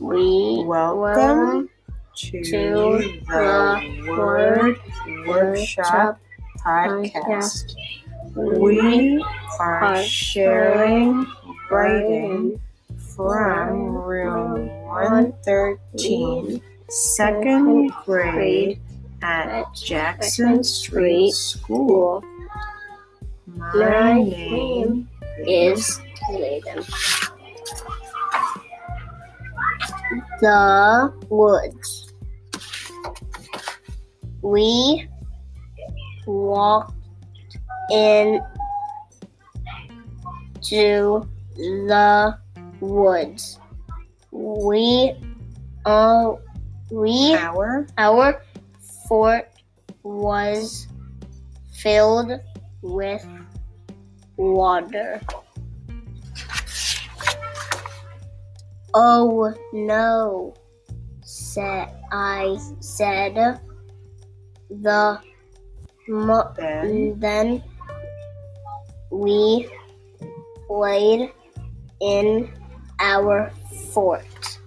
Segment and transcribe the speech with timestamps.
[0.00, 1.68] We Welcome
[2.18, 4.76] to, to the Word
[5.26, 6.20] Workshop
[6.64, 7.74] podcast.
[8.36, 9.24] We
[9.58, 11.26] are sharing
[11.68, 12.60] writing
[13.16, 18.80] from room 113, second grade
[19.20, 22.22] at Jackson Street School.
[23.46, 25.08] My name
[25.38, 27.34] is Layden.
[30.40, 32.12] The woods.
[34.42, 35.08] We
[36.26, 36.94] walked
[37.90, 38.40] in
[40.62, 42.38] to the
[42.80, 43.58] woods.
[44.30, 45.14] We
[45.84, 46.40] all
[46.90, 48.42] we our our
[49.08, 49.50] fort
[50.02, 50.86] was
[51.72, 52.32] filled
[52.82, 53.26] with
[54.36, 55.20] water.
[59.00, 60.54] Oh no,
[61.22, 63.60] said I said.
[64.68, 65.20] The
[66.08, 67.62] mo- then then
[69.12, 69.70] we
[70.66, 71.30] played
[72.00, 72.50] in
[72.98, 73.52] our
[73.94, 74.58] fort.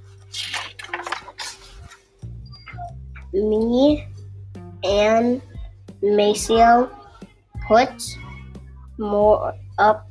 [3.33, 4.07] Me
[4.85, 5.41] and
[6.01, 6.89] Maceo
[7.67, 7.91] put
[8.97, 10.07] more up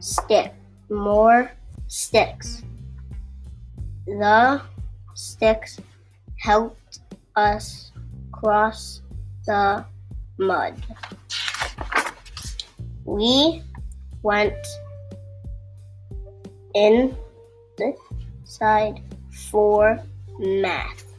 [0.00, 0.52] stick
[0.90, 1.52] more
[1.86, 2.64] sticks.
[4.06, 4.60] The
[5.14, 5.80] sticks
[6.38, 7.00] helped
[7.36, 7.92] us
[8.32, 9.00] cross
[9.46, 9.84] the
[10.38, 10.74] mud.
[13.04, 13.62] We
[14.22, 14.54] went
[16.74, 17.16] inside
[19.50, 19.98] for
[20.38, 21.13] math.